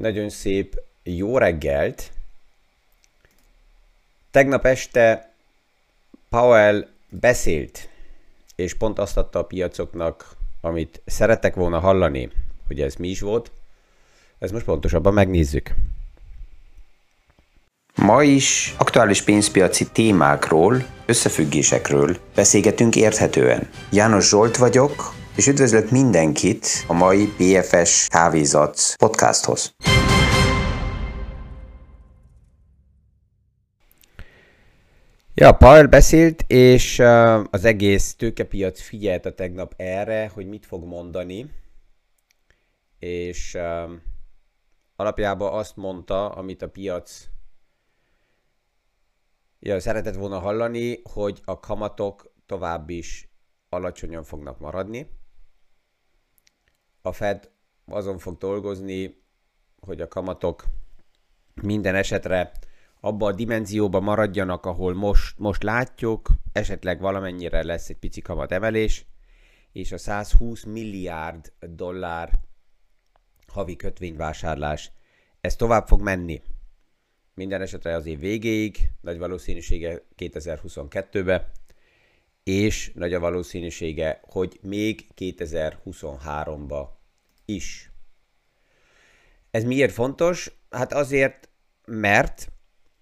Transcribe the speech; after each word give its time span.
Nagyon 0.00 0.28
szép 0.28 0.80
jó 1.02 1.38
reggelt. 1.38 2.10
Tegnap 4.30 4.66
este 4.66 5.32
Powell 6.28 6.86
beszélt, 7.08 7.88
és 8.56 8.74
pont 8.74 8.98
azt 8.98 9.16
adta 9.16 9.38
a 9.38 9.44
piacoknak, 9.44 10.36
amit 10.60 11.02
szerettek 11.06 11.54
volna 11.54 11.78
hallani, 11.78 12.30
hogy 12.66 12.80
ez 12.80 12.94
mi 12.94 13.08
is 13.08 13.20
volt. 13.20 13.50
Ezt 14.38 14.52
most 14.52 14.64
pontosabban 14.64 15.12
megnézzük. 15.12 15.74
Ma 17.94 18.22
is 18.22 18.74
aktuális 18.78 19.22
pénzpiaci 19.22 19.88
témákról, 19.90 20.86
összefüggésekről 21.06 22.16
beszélgetünk 22.34 22.96
érthetően. 22.96 23.68
János 23.90 24.28
Zsolt 24.28 24.56
vagyok, 24.56 25.14
és 25.38 25.46
üdvözlök 25.46 25.90
mindenkit 25.90 26.66
a 26.86 26.92
mai 26.92 27.26
BFS 27.26 28.06
Kávézat 28.08 28.94
podcasthoz. 28.96 29.74
Ja, 35.34 35.52
Paul 35.52 35.86
beszélt, 35.86 36.44
és 36.46 36.98
uh, 36.98 37.44
az 37.50 37.64
egész 37.64 38.14
tőkepiac 38.14 38.80
figyelt 38.80 39.26
a 39.26 39.34
tegnap 39.34 39.74
erre, 39.76 40.30
hogy 40.34 40.48
mit 40.48 40.66
fog 40.66 40.84
mondani, 40.84 41.50
és 42.98 43.54
uh, 43.54 43.90
alapjában 44.96 45.52
azt 45.52 45.76
mondta, 45.76 46.28
amit 46.28 46.62
a 46.62 46.68
piac 46.68 47.24
ja, 49.60 49.80
szeretett 49.80 50.14
volna 50.14 50.38
hallani, 50.38 51.00
hogy 51.12 51.40
a 51.44 51.60
kamatok 51.60 52.32
tovább 52.46 52.90
is 52.90 53.28
alacsonyan 53.68 54.24
fognak 54.24 54.58
maradni, 54.58 55.16
a 57.08 57.12
Fed 57.12 57.50
azon 57.86 58.18
fog 58.18 58.38
dolgozni, 58.38 59.22
hogy 59.80 60.00
a 60.00 60.08
kamatok 60.08 60.64
minden 61.62 61.94
esetre 61.94 62.52
abba 63.00 63.26
a 63.26 63.32
dimenzióba 63.32 64.00
maradjanak, 64.00 64.66
ahol 64.66 64.94
most, 64.94 65.38
most 65.38 65.62
látjuk, 65.62 66.28
esetleg 66.52 67.00
valamennyire 67.00 67.64
lesz 67.64 67.88
egy 67.88 67.96
pici 67.96 68.20
kamat 68.20 68.52
emelés, 68.52 69.06
és 69.72 69.92
a 69.92 69.98
120 69.98 70.64
milliárd 70.64 71.52
dollár 71.60 72.30
havi 73.46 73.76
kötvényvásárlás, 73.76 74.92
ez 75.40 75.56
tovább 75.56 75.86
fog 75.86 76.00
menni. 76.00 76.42
Minden 77.34 77.60
esetre 77.60 77.94
az 77.94 78.06
év 78.06 78.18
végéig, 78.18 78.90
nagy 79.00 79.18
valószínűsége 79.18 80.02
2022-be, 80.18 81.50
és 82.42 82.92
nagy 82.94 83.14
a 83.14 83.20
valószínűsége, 83.20 84.20
hogy 84.22 84.58
még 84.62 85.06
2023-ba 85.16 86.97
is. 87.48 87.92
Ez 89.50 89.64
miért 89.64 89.92
fontos? 89.92 90.50
Hát 90.70 90.92
azért, 90.92 91.48
mert 91.84 92.52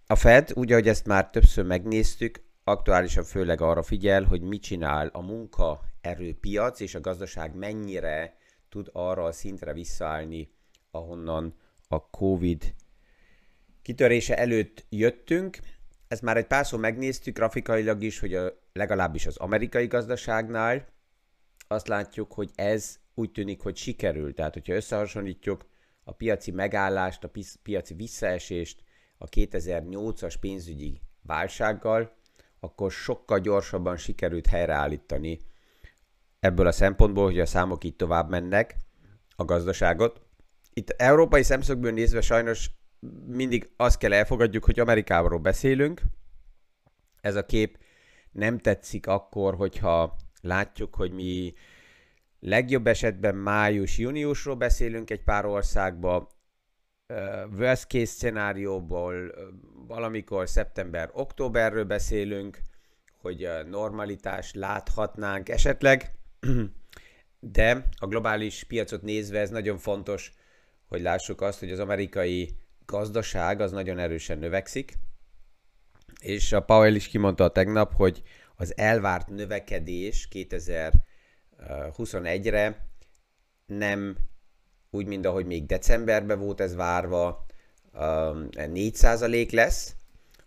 a 0.07 0.15
Fed, 0.15 0.51
úgy, 0.55 0.73
ahogy 0.73 0.89
ezt 0.89 1.07
már 1.07 1.31
többször 1.31 1.65
megnéztük, 1.65 2.45
aktuálisan 2.65 3.25
főleg 3.25 3.61
arra 3.61 3.83
figyel, 3.83 4.25
hogy 4.25 4.41
mit 4.41 4.63
csinál 4.63 5.07
a 5.13 5.21
munkaerőpiac, 5.21 6.81
és 6.81 6.95
a 6.95 7.01
gazdaság 7.01 7.55
mennyire 7.55 8.37
tud 8.69 8.89
arra 8.93 9.25
a 9.25 9.33
szintre 9.33 9.73
visszaállni, 9.73 10.51
ahonnan 10.91 11.55
a 11.89 12.11
COVID 12.11 12.75
kitörése 13.83 14.37
előtt 14.37 14.87
jöttünk. 14.89 15.59
Ezt 16.09 16.23
már 16.23 16.37
egy 16.37 16.47
párszor 16.47 16.81
megnéztük 16.81 17.35
grafikailag 17.35 18.03
is, 18.03 18.19
hogy 18.19 18.35
a, 18.35 18.53
legalábbis 18.73 19.27
az 19.27 19.37
amerikai 19.37 19.87
gazdaságnál 19.87 20.87
azt 21.69 21.89
látjuk, 21.89 22.33
hogy 22.33 22.51
ez 22.55 22.99
úgy 23.19 23.31
tűnik, 23.31 23.61
hogy 23.61 23.77
sikerül. 23.77 24.35
Tehát, 24.35 24.53
hogyha 24.53 24.75
összehasonlítjuk 24.75 25.67
a 26.05 26.13
piaci 26.13 26.51
megállást, 26.51 27.25
a 27.25 27.31
piaci 27.63 27.95
visszaesést 27.95 28.83
a 29.19 29.29
2008-as 29.29 30.35
pénzügyi 30.41 31.01
válsággal, 31.23 32.17
akkor 32.61 32.91
sokkal 32.91 33.39
gyorsabban 33.39 33.97
sikerült 33.97 34.47
helyreállítani 34.47 35.39
ebből 36.41 36.67
a 36.67 36.73
szempontból, 36.73 37.25
hogy 37.25 37.41
a 37.41 37.47
számok 37.47 37.85
így 37.85 37.97
tovább 37.97 38.31
mennek 38.31 38.77
a 39.37 39.45
gazdaságot. 39.45 40.21
Itt 40.73 40.91
európai 40.91 41.43
szemszögből 41.43 41.93
nézve 41.93 42.21
sajnos 42.21 42.71
mindig 43.27 43.71
azt 43.77 43.99
kell 43.99 44.13
elfogadjuk, 44.13 44.65
hogy 44.65 44.81
Amerikáról 44.81 45.39
beszélünk. 45.39 46.03
Ez 47.21 47.35
a 47.35 47.47
kép 47.47 47.79
nem 48.33 48.59
tetszik 48.59 49.07
akkor, 49.07 49.55
hogyha 49.55 50.17
látjuk, 50.41 50.95
hogy 50.95 51.13
mi 51.13 51.55
Legjobb 52.41 52.87
esetben 52.87 53.35
május-júniusról 53.35 54.55
beszélünk 54.55 55.11
egy 55.11 55.23
pár 55.23 55.45
országba, 55.47 56.29
worst 57.59 57.89
case 57.89 58.05
szenárióból 58.05 59.35
valamikor 59.87 60.49
szeptember-októberről 60.49 61.85
beszélünk, 61.85 62.59
hogy 63.21 63.49
normalitás 63.69 64.55
láthatnánk 64.55 65.49
esetleg, 65.49 66.13
de 67.41 67.89
a 67.97 68.07
globális 68.07 68.65
piacot 68.65 69.03
nézve 69.03 69.39
ez 69.39 69.51
nagyon 69.51 69.79
fontos, 69.79 70.33
hogy 70.89 71.01
lássuk 71.01 71.41
azt, 71.41 71.59
hogy 71.59 71.71
az 71.71 71.79
amerikai 71.79 72.57
gazdaság 72.87 73.61
az 73.61 73.73
nagyon 73.73 73.99
erősen 73.99 74.39
növekszik, 74.39 74.93
és 76.21 76.53
a 76.53 76.63
Powell 76.63 76.95
is 76.95 77.09
kimondta 77.09 77.49
tegnap, 77.49 77.95
hogy 77.95 78.23
az 78.57 78.77
elvárt 78.77 79.29
növekedés 79.29 80.29
2000 80.29 80.93
21-re 81.69 82.89
nem 83.67 84.17
úgy, 84.91 85.07
mint 85.07 85.27
ahogy 85.27 85.47
még 85.47 85.67
decemberben 85.67 86.39
volt 86.39 86.61
ez 86.61 86.75
várva, 86.75 87.47
4% 87.93 89.53
lesz, 89.53 89.95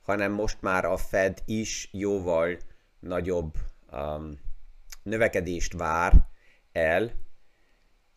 hanem 0.01 0.31
most 0.31 0.61
már 0.61 0.85
a 0.85 0.97
Fed 0.97 1.41
is 1.45 1.89
jóval 1.91 2.57
nagyobb 2.99 3.53
um, 3.91 4.39
növekedést 5.03 5.73
vár 5.73 6.27
el, 6.71 7.11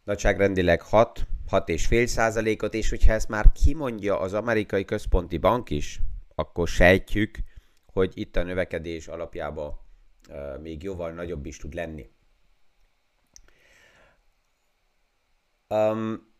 nagyságrendileg 0.04 0.82
6, 0.82 1.26
6,5 1.50 2.06
százalékot, 2.06 2.74
és 2.74 2.90
hogyha 2.90 3.12
ezt 3.12 3.28
már 3.28 3.52
kimondja 3.52 4.20
az 4.20 4.32
amerikai 4.32 4.84
központi 4.84 5.38
bank 5.38 5.70
is, 5.70 6.00
akkor 6.34 6.68
sejtjük, 6.68 7.38
hogy 7.86 8.12
itt 8.14 8.36
a 8.36 8.42
növekedés 8.42 9.08
alapjában 9.08 9.78
uh, 10.28 10.60
még 10.60 10.82
jóval 10.82 11.10
nagyobb 11.10 11.46
is 11.46 11.56
tud 11.56 11.74
lenni. 11.74 12.10
Um, 15.72 16.30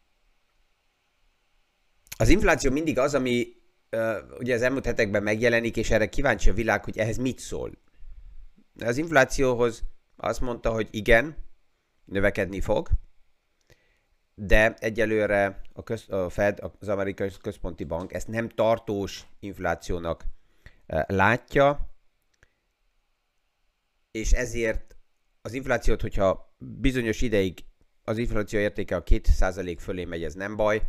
az 2.16 2.28
infláció 2.28 2.70
mindig 2.70 2.98
az, 2.98 3.14
ami 3.14 3.46
uh, 3.90 4.16
ugye 4.38 4.54
az 4.54 4.62
elmúlt 4.62 4.84
hetekben 4.84 5.22
megjelenik, 5.22 5.76
és 5.76 5.90
erre 5.90 6.08
kíváncsi 6.08 6.50
a 6.50 6.54
világ, 6.54 6.84
hogy 6.84 6.98
ehhez 6.98 7.16
mit 7.16 7.38
szól. 7.38 7.70
Az 8.80 8.96
inflációhoz 8.96 9.82
azt 10.16 10.40
mondta, 10.40 10.70
hogy 10.70 10.88
igen, 10.90 11.36
növekedni 12.04 12.60
fog, 12.60 12.88
de 14.34 14.74
egyelőre 14.78 15.60
a, 15.72 15.82
köz, 15.82 16.08
a 16.08 16.28
Fed, 16.28 16.58
az 16.78 16.88
amerikai 16.88 17.30
központi 17.40 17.84
bank 17.84 18.12
ezt 18.12 18.28
nem 18.28 18.48
tartós 18.48 19.26
inflációnak 19.40 20.24
látja, 21.06 21.90
és 24.10 24.32
ezért 24.32 24.96
az 25.42 25.52
inflációt, 25.52 26.00
hogyha 26.00 26.54
bizonyos 26.58 27.20
ideig 27.20 27.64
az 28.04 28.18
infláció 28.18 28.58
értéke 28.58 28.96
a 28.96 29.02
2% 29.02 29.76
fölé 29.80 30.04
megy, 30.04 30.24
ez 30.24 30.34
nem 30.34 30.56
baj, 30.56 30.82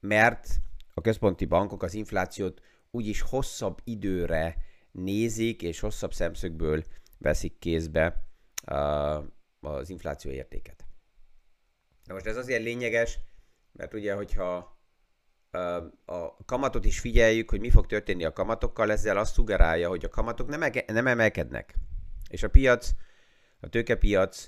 mert 0.00 0.48
a 0.94 1.00
központi 1.00 1.44
bankok 1.44 1.82
az 1.82 1.94
inflációt 1.94 2.60
úgyis 2.90 3.20
hosszabb 3.20 3.80
időre 3.84 4.56
nézik, 4.90 5.62
és 5.62 5.80
hosszabb 5.80 6.12
szemszögből 6.12 6.84
veszik 7.18 7.58
kézbe 7.58 8.24
az 9.60 9.90
infláció 9.90 10.30
értéket. 10.30 10.84
Na 12.04 12.14
most 12.14 12.26
ez 12.26 12.36
azért 12.36 12.62
lényeges, 12.62 13.18
mert 13.72 13.94
ugye, 13.94 14.14
hogyha 14.14 14.74
a 16.04 16.44
kamatot 16.44 16.84
is 16.84 17.00
figyeljük, 17.00 17.50
hogy 17.50 17.60
mi 17.60 17.70
fog 17.70 17.86
történni 17.86 18.24
a 18.24 18.32
kamatokkal, 18.32 18.90
ezzel 18.90 19.16
azt 19.16 19.34
szugerálja, 19.34 19.88
hogy 19.88 20.04
a 20.04 20.08
kamatok 20.08 20.48
nem, 20.48 20.72
nem 20.86 21.06
emelkednek. 21.06 21.74
És 22.28 22.42
a 22.42 22.50
piac, 22.50 22.90
a 23.60 23.68
tőkepiac 23.68 24.46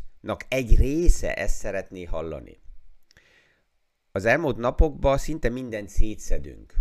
egy 0.49 0.77
része 0.77 1.35
ezt 1.35 1.57
szeretné 1.57 2.05
hallani. 2.05 2.61
Az 4.13 4.25
elmúlt 4.25 4.57
napokban 4.57 5.19
szinte 5.19 5.49
mindent 5.49 5.89
szétszedünk. 5.89 6.75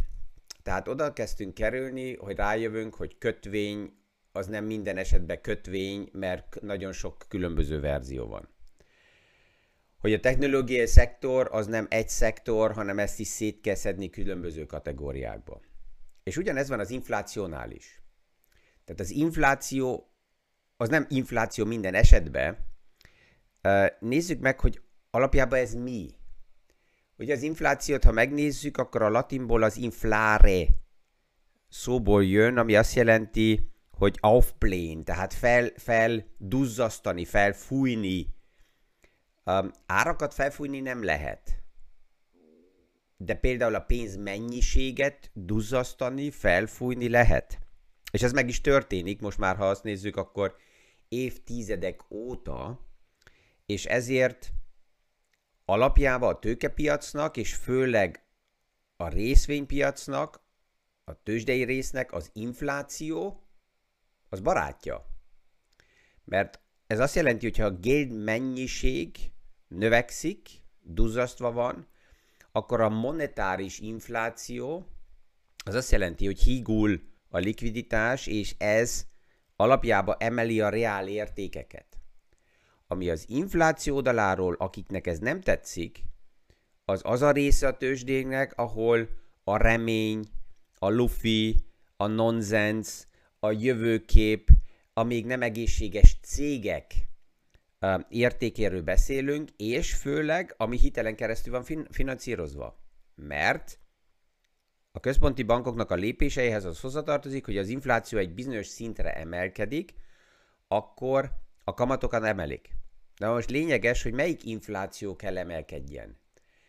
Tehát 0.64 0.88
oda 0.88 1.14
kezdtünk 1.14 1.54
kerülni, 1.54 2.16
hogy 2.16 2.36
rájövünk, 2.36 2.96
hogy 2.96 3.18
kötvény 3.18 3.98
az 4.32 4.48
nem 4.48 4.66
minden 4.66 4.98
esetben 4.98 5.42
kötvény, 5.42 6.10
mert 6.12 6.62
nagyon 6.62 6.92
sok 6.92 7.26
különböző 7.28 7.80
verzió 7.80 8.28
van. 8.28 8.50
Hogy 9.98 10.14
a 10.14 10.20
technológiai 10.20 10.86
szektor 10.86 11.48
az 11.52 11.68
nem 11.68 11.88
egy 11.90 12.10
szektor, 12.10 12.72
hanem 12.72 13.00
ezt 13.00 13.20
is 13.20 13.28
szét 13.28 13.62
kell 13.62 13.76
szedni 13.76 14.10
különböző 14.10 14.66
kategóriákba. 14.66 15.62
És 16.24 16.38
ugyanez 16.38 16.70
van 16.70 16.80
az 16.80 16.90
inflációnál 16.90 17.72
is. 17.72 18.02
Tehát 18.86 19.02
az 19.02 19.10
infláció 19.10 20.12
az 20.78 20.90
nem 20.90 21.06
infláció 21.10 21.66
minden 21.66 21.94
esetben, 21.94 22.58
Nézzük 24.00 24.40
meg, 24.40 24.60
hogy 24.60 24.82
alapjában 25.10 25.60
ez 25.60 25.74
mi. 25.74 26.10
Ugye 27.18 27.34
az 27.34 27.42
inflációt, 27.42 28.04
ha 28.04 28.12
megnézzük, 28.12 28.78
akkor 28.78 29.02
a 29.02 29.10
latinból 29.10 29.64
az 29.64 29.78
inflare 29.78 30.68
szóból 31.70 32.26
jön, 32.26 32.58
ami 32.58 32.76
azt 32.76 32.96
jelenti, 32.96 33.72
hogy 33.92 34.18
aufblähen, 34.20 35.04
tehát 35.04 35.34
fel, 35.34 35.72
felduzzasztani, 35.76 37.26
felfújni. 37.26 38.36
Um, 39.46 39.72
árakat 39.86 40.34
felfújni 40.34 40.80
nem 40.80 41.04
lehet. 41.04 41.62
De 43.18 43.36
például 43.36 43.76
a 43.76 43.80
pénz 43.80 44.16
mennyiséget 44.16 45.32
duzzasztani, 45.34 46.32
felfújni 46.32 47.10
lehet. 47.10 47.60
És 48.12 48.22
ez 48.22 48.32
meg 48.32 48.48
is 48.48 48.62
történik, 48.62 49.22
most 49.22 49.38
már 49.38 49.56
ha 49.56 49.70
azt 49.70 49.84
nézzük, 49.84 50.16
akkor 50.16 50.56
évtizedek 51.08 52.10
óta, 52.10 52.87
és 53.68 53.86
ezért 53.86 54.52
alapjában 55.66 56.34
a 56.34 56.40
tőkepiacnak, 56.40 57.38
és 57.38 57.56
főleg 57.56 58.26
a 58.96 59.08
részvénypiacnak, 59.08 60.42
a 61.04 61.24
tőzsdei 61.24 61.64
résznek 61.64 62.14
az 62.14 62.30
infláció, 62.34 63.44
az 64.30 64.40
barátja. 64.40 65.06
Mert 66.24 66.62
ez 66.88 67.00
azt 67.00 67.16
jelenti, 67.16 67.46
hogy 67.46 67.58
ha 67.58 67.66
a 67.66 67.78
geld 67.80 68.12
mennyiség 68.12 69.18
növekszik, 69.68 70.50
duzzasztva 70.80 71.52
van, 71.52 71.88
akkor 72.52 72.82
a 72.82 72.90
monetáris 72.90 73.80
infláció 73.80 74.88
az 75.66 75.74
azt 75.74 75.92
jelenti, 75.92 76.26
hogy 76.26 76.40
hígul 76.40 77.02
a 77.30 77.38
likviditás, 77.38 78.28
és 78.28 78.56
ez 78.58 79.06
alapjába 79.56 80.16
emeli 80.20 80.62
a 80.62 80.70
reál 80.70 81.08
értékeket. 81.08 81.97
Ami 82.88 83.10
az 83.10 83.26
infláció 83.28 83.96
oldaláról, 83.96 84.56
akiknek 84.60 85.08
ez 85.08 85.20
nem 85.20 85.42
tetszik, 85.42 86.04
az 86.86 87.02
az 87.04 87.22
a 87.22 87.32
része 87.32 87.68
a 87.68 87.78
tőzsdének, 87.78 88.58
ahol 88.58 89.10
a 89.44 89.58
remény, 89.58 90.26
a 90.80 90.90
lufi, 90.90 91.56
a 91.96 92.08
nonsens, 92.08 93.08
a 93.40 93.52
jövőkép, 93.52 94.50
a 94.94 95.04
még 95.04 95.26
nem 95.26 95.42
egészséges 95.42 96.18
cégek 96.22 96.94
értékéről 98.10 98.82
beszélünk, 98.82 99.50
és 99.58 99.94
főleg, 99.94 100.54
ami 100.58 100.78
hitelen 100.78 101.16
keresztül 101.16 101.54
van 101.54 101.64
fin- 101.64 101.88
finanszírozva. 101.92 102.80
Mert 103.16 103.80
a 104.92 105.00
központi 105.00 105.44
bankoknak 105.44 105.92
a 105.92 105.96
lépéseihez 105.96 106.66
az 106.66 106.80
hozzatartozik, 106.80 107.46
hogy 107.46 107.58
az 107.58 107.68
infláció 107.68 108.20
egy 108.20 108.34
bizonyos 108.34 108.68
szintre 108.68 109.16
emelkedik, 109.16 109.94
akkor 110.68 111.32
a 111.68 111.74
kamatokat 111.74 112.24
emelik. 112.24 112.70
De 113.18 113.28
most 113.28 113.50
lényeges, 113.50 114.04
hogy 114.04 114.14
melyik 114.14 114.44
infláció 114.44 115.16
kell 115.16 115.38
emelkedjen. 115.38 116.18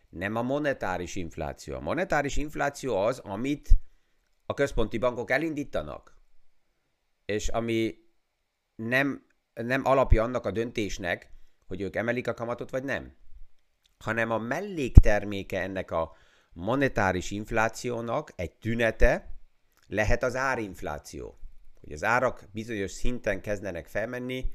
Nem 0.09 0.37
a 0.37 0.43
monetáris 0.43 1.17
infláció. 1.17 1.75
A 1.75 1.81
monetáris 1.81 2.37
infláció 2.37 2.97
az, 2.97 3.19
amit 3.19 3.71
a 4.47 4.55
központi 4.55 4.99
bankok 4.99 5.31
elindítanak, 5.31 6.17
és 7.25 7.49
ami 7.49 7.95
nem, 8.77 9.27
nem 9.55 9.85
alapja 9.85 10.23
annak 10.23 10.47
a 10.47 10.51
döntésnek, 10.51 11.31
hogy 11.67 11.81
ők 11.81 11.97
emelik 11.97 12.29
a 12.29 12.35
kamatot, 12.35 12.71
vagy 12.71 12.85
nem, 12.85 13.17
hanem 13.99 14.31
a 14.31 14.39
mellékterméke 14.39 15.61
ennek 15.61 15.91
a 15.91 16.17
monetáris 16.53 17.31
inflációnak 17.31 18.33
egy 18.37 18.53
tünete 18.53 19.35
lehet 19.87 20.23
az 20.23 20.37
árinfláció. 20.37 21.39
Hogy 21.81 21.93
az 21.93 22.05
árak 22.05 22.49
bizonyos 22.53 22.91
szinten 22.91 23.41
kezdenek 23.41 23.87
felmenni, 23.87 24.51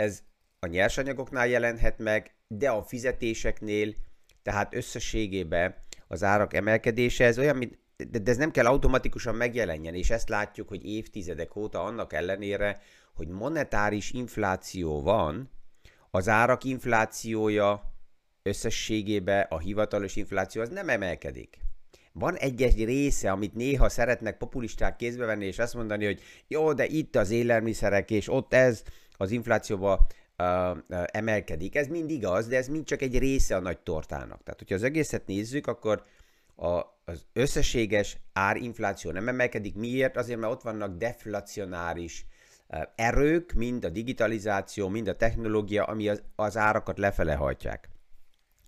ez 0.00 0.22
a 0.58 0.66
nyersanyagoknál 0.66 1.48
jelenhet 1.48 1.98
meg, 1.98 2.34
de 2.48 2.70
a 2.70 2.82
fizetéseknél, 2.82 3.94
tehát 4.42 4.74
összességében 4.74 5.74
az 6.08 6.22
árak 6.22 6.54
emelkedése, 6.54 7.24
ez 7.24 7.38
olyan, 7.38 7.56
mint, 7.56 7.78
de 8.10 8.30
ez 8.30 8.36
nem 8.36 8.50
kell 8.50 8.66
automatikusan 8.66 9.34
megjelenjen, 9.34 9.94
és 9.94 10.10
ezt 10.10 10.28
látjuk, 10.28 10.68
hogy 10.68 10.84
évtizedek 10.84 11.56
óta 11.56 11.82
annak 11.82 12.12
ellenére, 12.12 12.80
hogy 13.14 13.28
monetáris 13.28 14.10
infláció 14.10 15.02
van, 15.02 15.50
az 16.10 16.28
árak 16.28 16.64
inflációja 16.64 17.94
összességében 18.42 19.46
a 19.48 19.58
hivatalos 19.58 20.16
infláció 20.16 20.62
az 20.62 20.68
nem 20.68 20.88
emelkedik. 20.88 21.58
Van 22.12 22.36
egy-egy 22.36 22.84
része, 22.84 23.30
amit 23.30 23.54
néha 23.54 23.88
szeretnek 23.88 24.36
populisták 24.36 24.96
kézbe 24.96 25.24
venni, 25.24 25.46
és 25.46 25.58
azt 25.58 25.74
mondani, 25.74 26.04
hogy 26.04 26.20
jó, 26.48 26.72
de 26.72 26.86
itt 26.86 27.16
az 27.16 27.30
élelmiszerek, 27.30 28.10
és 28.10 28.28
ott 28.28 28.54
ez 28.54 28.82
az 29.20 29.30
inflációba 29.30 30.06
emelkedik. 31.06 31.76
Ez 31.76 31.86
mind 31.86 32.10
igaz, 32.10 32.46
de 32.46 32.56
ez 32.56 32.68
mind 32.68 32.84
csak 32.84 33.02
egy 33.02 33.18
része 33.18 33.56
a 33.56 33.60
nagy 33.60 33.78
tortának. 33.78 34.42
Tehát, 34.42 34.58
hogyha 34.58 34.74
az 34.74 34.82
egészet 34.82 35.26
nézzük, 35.26 35.66
akkor 35.66 36.04
a, 36.56 36.80
az 37.04 37.26
összességes 37.32 38.18
árinfláció 38.32 39.10
nem 39.10 39.28
emelkedik. 39.28 39.74
Miért? 39.74 40.16
Azért, 40.16 40.38
mert 40.38 40.52
ott 40.52 40.62
vannak 40.62 40.96
deflacionáris 40.96 42.26
erők, 42.94 43.52
mind 43.52 43.84
a 43.84 43.88
digitalizáció, 43.88 44.88
mind 44.88 45.08
a 45.08 45.16
technológia, 45.16 45.84
ami 45.84 46.08
az, 46.08 46.22
az 46.36 46.56
árakat 46.56 46.98
lefele 46.98 47.34
hajtják. 47.34 47.88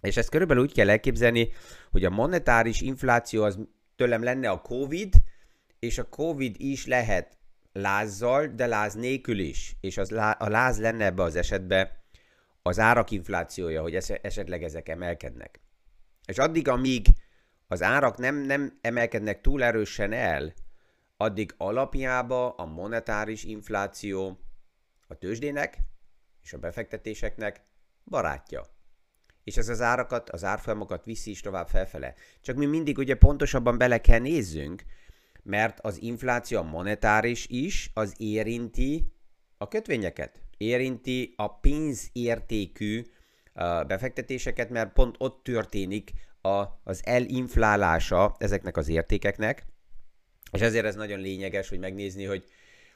És 0.01 0.17
ezt 0.17 0.31
körülbelül 0.31 0.63
úgy 0.63 0.73
kell 0.73 0.91
elképzelni, 0.91 1.49
hogy 1.91 2.05
a 2.05 2.11
monetáris 2.11 2.81
infláció 2.81 3.43
az 3.43 3.59
tőlem 3.97 4.23
lenne 4.23 4.51
a 4.51 4.61
COVID, 4.61 5.15
és 5.79 5.99
a 5.99 6.09
COVID 6.09 6.55
is 6.59 6.87
lehet 6.87 7.37
lázzal, 7.73 8.47
de 8.47 8.67
láz 8.67 8.95
nélkül 8.95 9.39
is. 9.39 9.77
És 9.81 9.99
az 9.99 10.13
a 10.13 10.49
láz 10.49 10.81
lenne 10.81 11.05
ebbe 11.05 11.23
az 11.23 11.37
esetben 11.37 11.91
az 12.63 12.79
árak 12.79 13.11
inflációja, 13.11 13.83
hogy 13.83 13.95
esetleg 14.23 14.63
ezek 14.63 14.89
emelkednek. 14.89 15.61
És 16.25 16.39
addig, 16.39 16.69
amíg 16.69 17.07
az 17.67 17.83
árak 17.83 18.19
nem, 18.19 18.37
nem 18.37 18.79
emelkednek 18.81 19.41
túl 19.41 19.63
erősen 19.63 20.13
el, 20.13 20.53
addig 21.17 21.55
alapjába 21.57 22.51
a 22.51 22.65
monetáris 22.65 23.45
infláció 23.45 24.39
a 25.07 25.15
tőzsdének 25.15 25.79
és 26.43 26.53
a 26.53 26.59
befektetéseknek 26.59 27.61
barátja 28.05 28.73
és 29.45 29.57
ez 29.57 29.69
az 29.69 29.81
árakat, 29.81 30.31
az 30.31 30.45
árfolyamokat 30.45 31.05
viszi 31.05 31.31
is 31.31 31.41
tovább 31.41 31.69
felfele. 31.69 32.15
Csak 32.41 32.57
mi 32.57 32.67
mindig 32.67 32.99
ugye 32.99 33.15
pontosabban 33.15 33.79
bele 33.79 34.01
kell 34.01 34.19
nézzünk, 34.19 34.83
mert 35.43 35.81
az 35.81 36.03
infláció 36.03 36.59
a 36.59 36.63
monetáris 36.63 37.47
is, 37.49 37.91
az 37.95 38.15
érinti 38.17 39.13
a 39.59 39.69
kötvényeket, 39.69 40.43
érinti 40.57 41.35
a 41.37 41.59
pénzértékű 41.59 43.03
befektetéseket, 43.87 44.71
mert 44.71 44.93
pont 44.93 45.15
ott 45.19 45.43
történik 45.43 46.13
a, 46.41 46.65
az 46.85 47.01
elinflálása 47.05 48.35
ezeknek 48.39 48.77
az 48.77 48.89
értékeknek, 48.89 49.67
és 50.53 50.61
ezért 50.61 50.85
ez 50.85 50.95
nagyon 50.95 51.21
lényeges, 51.21 51.69
hogy 51.69 51.79
megnézni, 51.79 52.25
hogy 52.25 52.45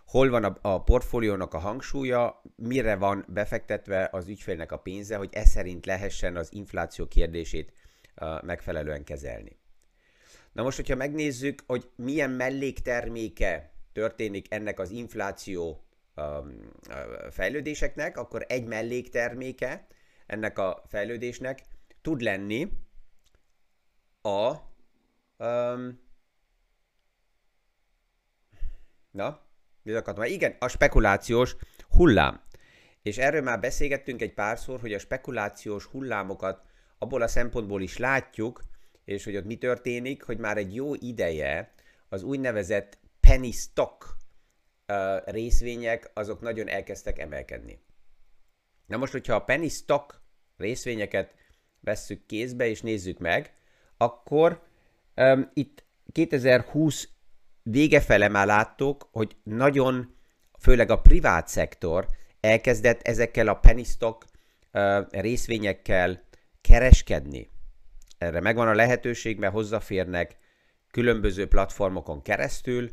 hol 0.06 0.30
van 0.30 0.44
a, 0.44 0.58
a 0.60 0.82
portfóliónak 0.82 1.54
a 1.54 1.58
hangsúlya, 1.58 2.42
mire 2.56 2.96
van 2.96 3.24
befektetve 3.28 4.08
az 4.12 4.28
ügyfélnek 4.28 4.72
a 4.72 4.78
pénze, 4.78 5.16
hogy 5.16 5.28
ez 5.32 5.48
szerint 5.48 5.86
lehessen 5.86 6.36
az 6.36 6.52
infláció 6.52 7.06
kérdését 7.06 7.72
uh, 8.20 8.42
megfelelően 8.42 9.04
kezelni. 9.04 9.58
Na 10.56 10.62
most, 10.62 10.76
hogyha 10.76 10.94
megnézzük, 10.94 11.62
hogy 11.66 11.90
milyen 11.96 12.30
mellékterméke 12.30 13.72
történik 13.92 14.52
ennek 14.52 14.78
az 14.78 14.90
infláció 14.90 15.86
um, 16.14 16.70
fejlődéseknek, 17.30 18.16
akkor 18.16 18.44
egy 18.48 18.64
mellékterméke 18.64 19.86
ennek 20.26 20.58
a 20.58 20.82
fejlődésnek 20.88 21.62
tud 22.02 22.20
lenni 22.20 22.68
a 24.22 24.56
um, 25.36 26.00
na, 29.10 29.40
Mit 29.82 29.96
akartam? 29.96 30.24
Igen, 30.24 30.56
a 30.58 30.68
spekulációs 30.68 31.56
hullám. 31.88 32.40
És 33.02 33.18
erről 33.18 33.42
már 33.42 33.60
beszélgettünk 33.60 34.22
egy 34.22 34.34
párszor, 34.34 34.80
hogy 34.80 34.92
a 34.92 34.98
spekulációs 34.98 35.84
hullámokat 35.84 36.62
abból 36.98 37.22
a 37.22 37.28
szempontból 37.28 37.82
is 37.82 37.96
látjuk, 37.96 38.60
és 39.06 39.24
hogy 39.24 39.36
ott 39.36 39.44
mi 39.44 39.56
történik, 39.56 40.22
hogy 40.22 40.38
már 40.38 40.56
egy 40.56 40.74
jó 40.74 40.94
ideje 40.94 41.74
az 42.08 42.22
úgynevezett 42.22 42.98
penny 43.20 43.50
stock 43.50 44.16
részvények, 45.24 46.10
azok 46.14 46.40
nagyon 46.40 46.68
elkezdtek 46.68 47.18
emelkedni. 47.18 47.78
Na 48.86 48.96
most, 48.96 49.12
hogyha 49.12 49.34
a 49.34 49.44
penny 49.44 49.68
stock 49.68 50.20
részvényeket 50.56 51.34
vesszük 51.80 52.26
kézbe 52.26 52.66
és 52.66 52.82
nézzük 52.82 53.18
meg, 53.18 53.54
akkor 53.96 54.62
um, 55.16 55.50
itt 55.54 55.84
2020 56.12 57.08
vége 57.62 58.00
fele 58.00 58.28
már 58.28 58.46
láttuk, 58.46 59.08
hogy 59.12 59.36
nagyon, 59.42 60.16
főleg 60.58 60.90
a 60.90 61.00
privát 61.00 61.48
szektor 61.48 62.06
elkezdett 62.40 63.02
ezekkel 63.02 63.48
a 63.48 63.54
penny 63.54 63.84
stock 63.84 64.24
uh, 64.72 65.06
részvényekkel 65.10 66.24
kereskedni. 66.60 67.50
Erre 68.18 68.40
megvan 68.40 68.68
a 68.68 68.74
lehetőség, 68.74 69.38
mert 69.38 69.52
hozzáférnek 69.52 70.36
különböző 70.90 71.46
platformokon 71.46 72.22
keresztül. 72.22 72.90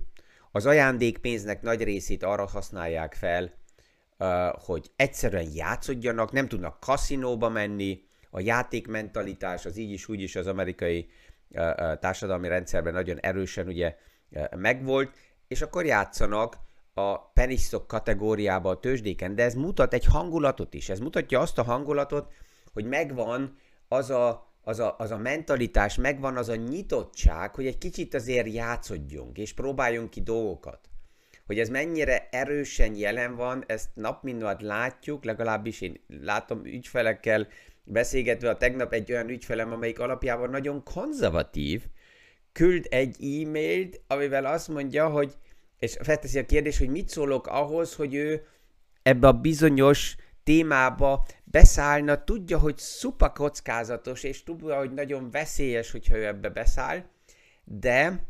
Az 0.52 0.66
ajándékpénznek 0.66 1.62
nagy 1.62 1.84
részét 1.84 2.24
arra 2.24 2.46
használják 2.46 3.14
fel, 3.14 3.54
hogy 4.66 4.92
egyszerűen 4.96 5.50
játszodjanak, 5.54 6.32
nem 6.32 6.48
tudnak 6.48 6.80
kaszinóba 6.80 7.50
menni, 7.50 8.02
a 8.30 8.40
játékmentalitás 8.40 9.66
az 9.66 9.78
így 9.78 9.92
is, 9.92 10.08
úgy 10.08 10.22
is 10.22 10.36
az 10.36 10.48
amerikai 10.48 11.10
társadalmi 12.00 12.48
rendszerben 12.48 12.94
nagyon 12.94 13.20
erősen 13.20 13.68
ugye 13.68 13.96
megvolt, 14.56 15.16
és 15.48 15.62
akkor 15.62 15.86
játszanak 15.86 16.58
a 16.94 17.20
peniszok 17.20 17.88
kategóriába 17.88 18.70
a 18.70 18.80
tőzsdéken, 18.80 19.36
de 19.36 19.44
ez 19.44 19.54
mutat 19.54 19.94
egy 19.94 20.06
hangulatot 20.06 20.74
is. 20.74 20.90
Ez 20.90 21.00
mutatja 21.00 21.40
azt 21.40 21.58
a 21.58 21.64
hangulatot, 21.64 22.34
hogy 22.74 22.86
megvan 22.86 23.58
az 23.88 24.10
a, 24.10 24.53
az 24.64 24.80
a, 24.80 24.96
az 24.98 25.12
a 25.12 25.18
mentalitás, 25.18 25.96
megvan 25.96 26.38
az 26.38 26.50
a 26.50 26.56
nyitottság, 26.56 27.56
hogy 27.56 27.66
egy 27.66 27.78
kicsit 27.78 28.14
azért 28.14 28.54
játszodjunk, 28.54 29.38
és 29.38 29.54
próbáljunk 29.54 30.10
ki 30.10 30.22
dolgokat. 30.22 30.80
Hogy 31.46 31.60
ez 31.60 31.70
mennyire 31.70 32.28
erősen 32.32 32.96
jelen 32.96 33.36
van, 33.36 33.64
ezt 33.68 33.90
nap 33.94 34.24
mint 34.24 34.40
nap 34.40 34.62
látjuk, 34.62 35.24
legalábbis 35.24 35.82
én 35.82 36.00
látom 36.22 36.66
ügyfelekkel 36.66 37.48
beszélgetve 37.84 38.50
a 38.50 38.58
tegnap 38.58 38.94
egy 38.94 39.12
olyan 39.12 39.30
ügyfelem, 39.30 39.72
amelyik 39.72 40.00
alapjában 40.00 40.50
nagyon 40.50 40.84
konzervatív, 40.84 41.84
küld 42.52 42.86
egy 42.90 43.16
e-mailt, 43.24 44.02
amivel 44.08 44.46
azt 44.46 44.68
mondja, 44.68 45.10
hogy 45.10 45.38
és 45.80 45.98
felteszi 46.02 46.40
a 46.40 46.46
kérdés, 46.46 46.78
hogy 46.78 46.90
mit 46.90 47.10
szólok 47.10 47.48
ahhoz, 47.48 47.96
hogy 47.96 48.14
ő 48.14 48.46
ebbe 49.02 49.28
a 49.28 49.32
bizonyos 49.34 50.16
témába 50.44 51.26
beszállna, 51.44 52.24
tudja, 52.24 52.58
hogy 52.60 52.78
szupa 52.78 53.32
kockázatos, 53.32 54.24
és 54.24 54.44
tudja, 54.44 54.78
hogy 54.78 54.94
nagyon 54.94 55.32
veszélyes, 55.32 55.92
hogyha 55.92 56.16
ő 56.16 56.26
ebbe 56.26 56.50
beszáll, 56.50 57.04
de 57.64 58.28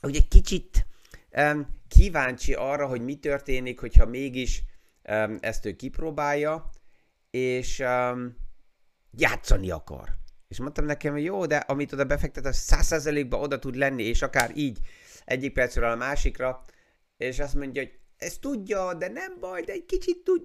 egy 0.00 0.28
kicsit 0.28 0.86
um, 1.32 1.66
kíváncsi 1.88 2.54
arra, 2.54 2.86
hogy 2.86 3.00
mi 3.00 3.14
történik, 3.14 3.80
hogyha 3.80 4.06
mégis 4.06 4.62
um, 5.08 5.38
ezt 5.40 5.64
ő 5.66 5.76
kipróbálja, 5.76 6.70
és 7.30 7.78
um, 7.78 8.36
játszani 9.16 9.70
akar. 9.70 10.16
És 10.48 10.58
mondtam 10.58 10.84
nekem, 10.84 11.12
hogy 11.12 11.24
jó, 11.24 11.46
de 11.46 11.56
amit 11.56 11.92
oda 11.92 12.04
befektet, 12.04 12.46
az 12.46 12.56
százszerzelékban 12.56 13.40
oda 13.40 13.58
tud 13.58 13.74
lenni, 13.74 14.02
és 14.02 14.22
akár 14.22 14.56
így 14.56 14.78
egyik 15.24 15.52
percről 15.52 15.90
a 15.90 15.96
másikra, 15.96 16.64
és 17.16 17.38
azt 17.38 17.54
mondja, 17.54 17.82
hogy 17.82 17.98
ezt 18.16 18.40
tudja, 18.40 18.94
de 18.94 19.08
nem 19.08 19.36
baj, 19.40 19.62
de 19.62 19.72
egy 19.72 19.84
kicsit 19.84 20.24
tud, 20.24 20.42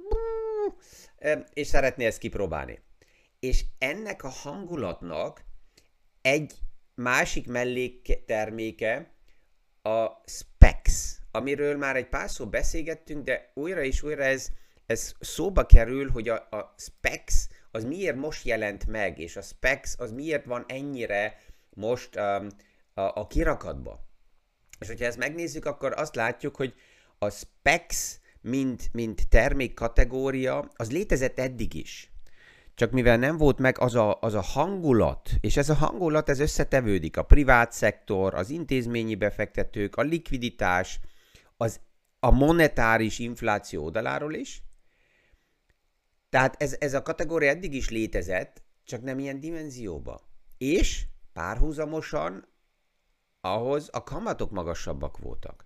és 1.54 1.68
szeretné 1.68 2.06
ezt 2.06 2.18
kipróbálni. 2.18 2.80
És 3.40 3.66
ennek 3.78 4.24
a 4.24 4.30
hangulatnak 4.30 5.44
egy 6.22 6.54
másik 6.96 7.48
mellékterméke 7.48 9.12
a 9.82 10.08
Specs, 10.26 10.92
amiről 11.32 11.78
már 11.78 11.96
egy 11.96 12.10
pár 12.10 12.30
szó 12.30 12.48
beszélgettünk, 12.48 13.24
de 13.24 13.52
újra 13.54 13.84
és 13.84 14.04
újra 14.04 14.24
ez, 14.24 14.48
ez 14.86 15.14
szóba 15.20 15.66
kerül, 15.66 16.10
hogy 16.10 16.30
a, 16.30 16.36
a 16.36 16.74
Specs 16.78 17.34
az 17.72 17.84
miért 17.84 18.16
most 18.16 18.46
jelent 18.46 18.88
meg, 18.88 19.20
és 19.20 19.36
a 19.36 19.42
Specs 19.42 19.90
az 19.98 20.12
miért 20.12 20.46
van 20.46 20.66
ennyire 20.68 21.38
most 21.70 22.16
um, 22.16 22.48
a, 22.94 23.02
a 23.02 23.28
kirakatba. 23.28 24.06
És 24.80 24.88
hogyha 24.88 25.06
ezt 25.06 25.18
megnézzük, 25.18 25.66
akkor 25.66 25.94
azt 25.94 26.16
látjuk, 26.16 26.56
hogy 26.56 26.74
a 27.24 27.30
specs, 27.30 27.98
mint, 28.44 28.90
mint 28.92 29.30
termékkategória, 29.30 30.72
az 30.76 30.92
létezett 30.92 31.40
eddig 31.40 31.74
is. 31.74 32.12
Csak 32.76 32.92
mivel 32.92 33.18
nem 33.18 33.38
volt 33.38 33.60
meg 33.60 33.80
az 33.80 33.96
a, 33.96 34.18
az 34.22 34.34
a 34.34 34.42
hangulat, 34.42 35.30
és 35.40 35.58
ez 35.58 35.70
a 35.70 35.74
hangulat 35.74 36.30
ez 36.30 36.40
összetevődik, 36.40 37.18
a 37.18 37.24
privát 37.24 37.72
szektor, 37.72 38.34
az 38.34 38.50
intézményi 38.50 39.16
befektetők, 39.16 39.96
a 39.96 40.02
likviditás, 40.02 41.00
az, 41.58 41.80
a 42.20 42.32
monetáris 42.32 43.20
infláció 43.20 43.84
oldaláról 43.84 44.34
is. 44.34 44.64
Tehát 46.30 46.62
ez, 46.62 46.76
ez 46.80 46.94
a 46.94 47.02
kategória 47.02 47.50
eddig 47.50 47.74
is 47.74 47.90
létezett, 47.90 48.64
csak 48.84 49.02
nem 49.02 49.20
ilyen 49.20 49.40
dimenzióba. 49.40 50.22
És 50.58 51.06
párhuzamosan 51.34 52.48
ahhoz 53.42 53.90
a 53.92 54.04
kamatok 54.04 54.52
magasabbak 54.52 55.18
voltak. 55.18 55.66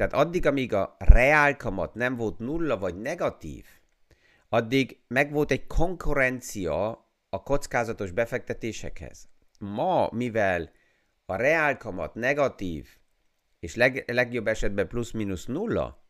Tehát 0.00 0.14
addig, 0.14 0.46
amíg 0.46 0.72
a 0.72 0.96
reál 0.98 1.56
kamat 1.56 1.94
nem 1.94 2.16
volt 2.16 2.38
nulla 2.38 2.78
vagy 2.78 2.96
negatív, 2.96 3.64
addig 4.48 5.00
megvolt 5.08 5.50
egy 5.50 5.66
konkurencia 5.66 6.88
a 7.28 7.42
kockázatos 7.42 8.10
befektetésekhez. 8.10 9.28
Ma, 9.58 10.08
mivel 10.12 10.70
a 11.26 11.36
reál 11.36 11.76
kamat 11.76 12.14
negatív, 12.14 12.88
és 13.58 13.74
leg, 13.74 14.04
legjobb 14.06 14.46
esetben 14.46 14.88
plusz-minusz 14.88 15.44
nulla, 15.44 16.04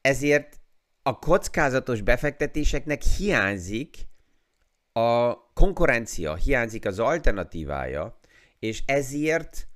ezért 0.00 0.60
a 1.02 1.18
kockázatos 1.18 2.00
befektetéseknek 2.00 3.02
hiányzik 3.02 3.96
a 4.92 5.34
konkurencia, 5.52 6.34
hiányzik 6.34 6.86
az 6.86 6.98
alternatívája, 6.98 8.18
és 8.58 8.82
ezért 8.86 9.69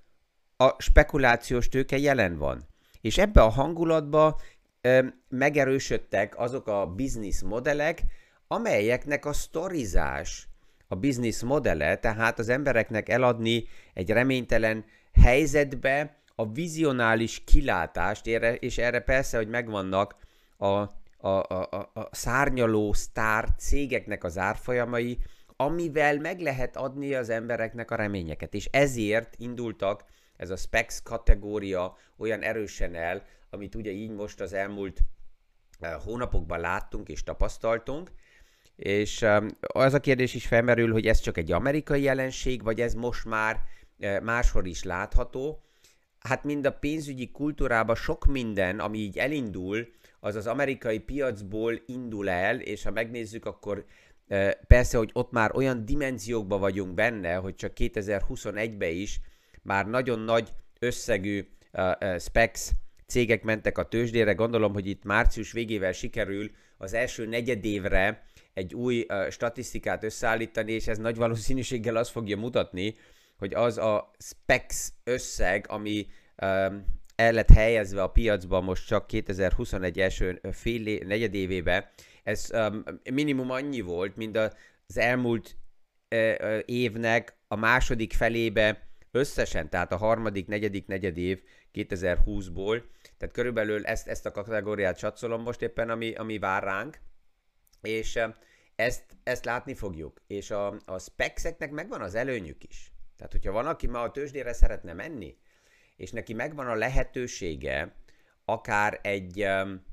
a 0.56 0.82
spekulációs 0.82 1.68
tőke 1.68 1.99
jelen 1.99 2.37
van. 2.37 2.66
És 3.00 3.18
ebbe 3.18 3.42
a 3.42 3.49
hangulatba 3.49 4.40
ö, 4.80 5.06
megerősödtek 5.28 6.38
azok 6.38 6.66
a 6.66 6.87
business 6.87 7.42
modellek, 7.42 8.02
amelyeknek 8.46 9.25
a 9.25 9.32
sztorizás, 9.32 10.49
a 10.88 10.94
business 10.94 11.42
modele, 11.42 11.96
tehát 11.96 12.38
az 12.38 12.49
embereknek 12.49 13.08
eladni 13.08 13.64
egy 13.94 14.11
reménytelen 14.11 14.84
helyzetbe 15.12 16.16
a 16.34 16.52
vizionális 16.52 17.42
kilátást, 17.44 18.26
és 18.58 18.78
erre 18.78 19.00
persze, 19.00 19.37
hogy 19.37 19.49
megvannak 19.49 20.16
a, 20.56 20.66
a, 20.66 20.88
a, 21.28 21.90
a 21.94 22.08
szárnyaló 22.11 22.92
sztár 22.92 23.49
cégeknek 23.58 24.25
az 24.25 24.38
árfolyamai, 24.38 25.18
amivel 25.56 26.18
meg 26.18 26.40
lehet 26.40 26.76
adni 26.76 27.14
az 27.14 27.28
embereknek 27.28 27.90
a 27.90 27.96
reményeket. 27.96 28.54
És 28.54 28.68
ezért 28.73 29.34
indultak 29.38 30.04
ez 30.37 30.50
a 30.50 30.57
specs 30.57 31.03
kategória 31.03 31.97
olyan 32.17 32.43
erősen 32.43 32.95
el, 32.95 33.23
amit 33.50 33.75
ugye 33.75 33.91
így 33.91 34.11
most 34.11 34.41
az 34.41 34.53
elmúlt 34.53 35.00
eh, 35.81 35.93
hónapokban 36.05 36.61
láttunk 36.61 37.09
és 37.09 37.23
tapasztaltunk, 37.23 38.11
és 38.76 39.26
az 39.59 39.95
a 39.95 40.00
kérdés 40.00 40.35
is 40.35 40.47
felmerül, 40.47 40.93
hogy 40.93 41.07
ez 41.07 41.21
csak 41.21 41.37
egy 41.37 41.53
amerikai 41.53 42.03
jelenség, 42.03 42.62
vagy 42.62 42.81
ez 42.81 42.95
most 42.95 43.25
már 43.25 43.61
eh, 43.99 44.21
máshol 44.21 44.64
is 44.64 44.83
látható. 44.83 45.62
Hát 46.19 46.45
mind 46.45 46.67
a 46.67 46.73
pénzügyi 46.73 47.31
kultúrában 47.31 47.95
sok 47.95 48.25
minden, 48.25 48.81
ami 48.81 48.99
így 48.99 49.19
elindul, 49.19 49.88
az 50.21 50.35
az 50.35 50.47
amerikai 50.47 50.99
piacból 50.99 51.81
indul 51.87 52.29
el, 52.29 52.61
és 52.61 52.83
ha 52.83 52.91
megnézzük, 52.91 53.45
akkor 53.45 53.85
Persze, 54.67 54.99
hogy 54.99 55.11
ott 55.12 55.31
már 55.31 55.57
olyan 55.57 55.85
dimenziókban 55.85 56.61
vagyunk 56.61 56.95
benne, 56.95 57.35
hogy 57.35 57.55
csak 57.55 57.73
2021-ben 57.76 58.91
is 58.91 59.21
már 59.64 59.87
nagyon 59.87 60.18
nagy 60.18 60.49
összegű 60.78 61.49
specs 62.18 62.61
cégek 63.06 63.42
mentek 63.42 63.78
a 63.78 63.88
tőzsdére. 63.88 64.33
Gondolom, 64.33 64.73
hogy 64.73 64.87
itt 64.87 65.04
március 65.04 65.52
végével 65.52 65.92
sikerül 65.92 66.50
az 66.78 66.94
első 66.94 67.26
negyedévre 67.26 68.25
egy 68.52 68.75
új 68.75 69.06
statisztikát 69.30 70.04
összeállítani, 70.04 70.73
és 70.73 70.87
ez 70.87 70.99
nagy 70.99 71.16
valószínűséggel 71.16 71.97
azt 71.97 72.11
fogja 72.11 72.37
mutatni, 72.37 72.94
hogy 73.37 73.54
az 73.54 73.78
a 73.78 74.11
specs 74.18 74.76
összeg, 75.04 75.66
ami 75.68 76.06
el 77.16 77.33
lett 77.33 77.50
helyezve 77.50 78.02
a 78.02 78.11
piacban 78.11 78.64
most 78.64 78.87
csak 78.87 79.06
2021 79.06 80.00
első 80.00 80.40
fél 80.52 81.04
negyedévébe, 81.06 81.92
ez 82.23 82.49
um, 82.52 82.85
minimum 83.12 83.50
annyi 83.50 83.80
volt, 83.80 84.16
mint 84.16 84.37
az 84.37 84.99
elmúlt 84.99 85.56
uh, 86.11 86.59
évnek 86.64 87.37
a 87.49 87.56
második 87.56 88.12
felébe 88.12 88.88
összesen, 89.14 89.71
tehát 89.71 89.92
a 89.92 89.97
harmadik, 89.97 90.47
negyedik, 90.47 90.87
negyed 90.87 91.16
év 91.16 91.42
2020-ból. 91.75 92.83
Tehát 93.16 93.35
körülbelül 93.35 93.87
ezt, 93.87 94.09
ezt 94.09 94.26
a 94.26 94.30
kategóriát 94.30 94.99
csatszolom 94.99 95.42
most 95.42 95.62
éppen, 95.62 95.90
ami, 95.90 96.14
ami 96.14 96.38
vár 96.38 96.62
ránk, 96.62 96.99
és 97.80 98.18
ezt, 98.76 99.04
ezt 99.23 99.44
látni 99.44 99.75
fogjuk. 99.75 100.23
És 100.26 100.50
a, 100.50 100.76
a 100.85 100.99
spexeknek 100.99 101.71
megvan 101.71 102.00
az 102.00 102.14
előnyük 102.14 102.64
is. 102.64 102.92
Tehát, 103.16 103.33
hogyha 103.33 103.52
van, 103.52 103.66
aki 103.66 103.87
ma 103.87 104.00
a 104.00 104.11
tőzsdére 104.11 104.52
szeretne 104.52 104.92
menni, 104.92 105.37
és 105.97 106.11
neki 106.11 106.33
megvan 106.33 106.66
a 106.66 106.75
lehetősége 106.75 107.97
akár 108.44 109.00
egy 109.02 109.44
um, 109.44 109.85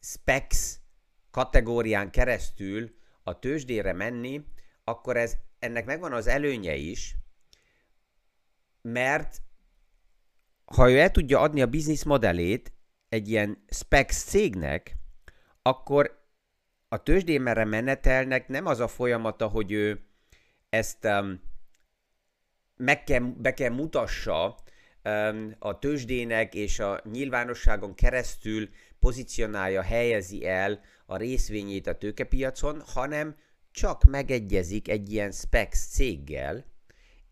specs 0.00 0.56
kategórián 1.30 2.10
keresztül 2.10 2.94
a 3.22 3.38
tőzsdére 3.38 3.92
menni, 3.92 4.44
akkor 4.84 5.16
ez, 5.16 5.36
ennek 5.58 5.84
megvan 5.84 6.12
az 6.12 6.26
előnye 6.26 6.74
is, 6.74 7.16
mert 8.92 9.42
ha 10.64 10.90
ő 10.90 10.98
el 10.98 11.10
tudja 11.10 11.40
adni 11.40 11.60
a 11.60 11.66
business 11.66 12.04
modellét 12.04 12.72
egy 13.08 13.28
ilyen 13.28 13.64
specs 13.68 14.12
cégnek, 14.12 14.96
akkor 15.62 16.24
a 16.88 17.02
tőzsdén 17.02 17.40
merre 17.40 17.64
menetelnek 17.64 18.48
nem 18.48 18.66
az 18.66 18.80
a 18.80 18.88
folyamata, 18.88 19.48
hogy 19.48 19.72
ő 19.72 20.04
ezt 20.68 21.04
um, 21.04 21.40
meg 22.76 23.04
kell, 23.04 23.20
be 23.20 23.54
kell 23.54 23.70
mutassa 23.70 24.56
um, 25.04 25.54
a 25.58 25.78
tőzsdének 25.78 26.54
és 26.54 26.78
a 26.78 27.00
nyilvánosságon 27.10 27.94
keresztül 27.94 28.68
pozícionálja, 28.98 29.82
helyezi 29.82 30.46
el 30.46 30.80
a 31.06 31.16
részvényét 31.16 31.86
a 31.86 31.98
tőkepiacon, 31.98 32.82
hanem 32.86 33.36
csak 33.70 34.04
megegyezik 34.04 34.88
egy 34.88 35.12
ilyen 35.12 35.32
specs 35.32 35.76
céggel, 35.76 36.64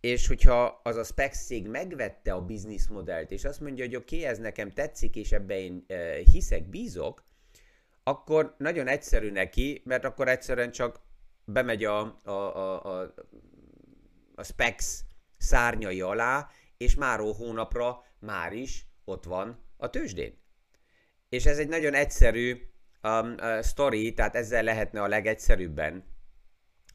és 0.04 0.26
hogyha 0.26 0.80
az 0.82 0.96
a 0.96 1.04
specs 1.04 1.34
cég 1.34 1.66
megvette 1.66 2.32
a 2.32 2.44
bizniszmodellt, 2.44 3.30
és 3.30 3.44
azt 3.44 3.60
mondja, 3.60 3.84
hogy 3.84 3.96
oké, 3.96 4.16
okay, 4.16 4.28
ez 4.28 4.38
nekem 4.38 4.72
tetszik, 4.72 5.16
és 5.16 5.32
ebben 5.32 5.56
én 5.56 5.84
e, 5.86 6.16
hiszek, 6.32 6.68
bízok, 6.68 7.24
akkor 8.02 8.54
nagyon 8.58 8.86
egyszerű 8.86 9.30
neki, 9.30 9.82
mert 9.84 10.04
akkor 10.04 10.28
egyszerűen 10.28 10.70
csak 10.70 11.00
bemegy 11.44 11.84
a, 11.84 12.18
a, 12.24 12.30
a, 12.30 12.84
a, 12.84 13.14
a 14.34 14.42
specs 14.42 14.84
szárnyai 15.38 16.00
alá, 16.00 16.48
és 16.76 16.94
máró 16.94 17.32
hónapra 17.32 18.04
már 18.18 18.52
is 18.52 18.86
ott 19.04 19.24
van 19.24 19.64
a 19.76 19.90
tőzsdén. 19.90 20.38
És 21.28 21.46
ez 21.46 21.58
egy 21.58 21.68
nagyon 21.68 21.94
egyszerű 21.94 22.56
um, 23.02 23.32
uh, 23.32 23.62
story, 23.62 24.12
tehát 24.12 24.36
ezzel 24.36 24.62
lehetne 24.62 25.02
a 25.02 25.08
legegyszerűbben 25.08 26.04